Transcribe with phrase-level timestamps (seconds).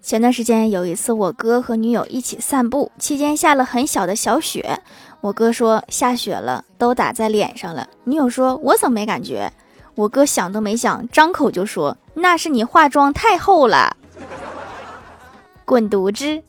[0.00, 4.80] 前段时间有一次我哥和女友一起散步期间下了很小的小雪。
[5.20, 7.86] 我哥说下雪了都打在脸上了。
[8.04, 9.52] 女友说我怎么没感觉？
[9.94, 13.96] 我哥想都没想张口就说那是你化妆太厚了。
[15.66, 16.42] 滚犊子！